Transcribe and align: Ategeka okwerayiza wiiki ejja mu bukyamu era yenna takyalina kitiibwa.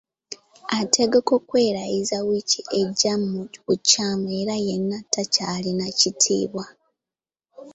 Ategeka 0.79 1.31
okwerayiza 1.39 2.17
wiiki 2.27 2.61
ejja 2.79 3.13
mu 3.23 3.35
bukyamu 3.65 4.27
era 4.39 4.55
yenna 4.67 4.97
takyalina 5.13 5.85
kitiibwa. 5.97 6.65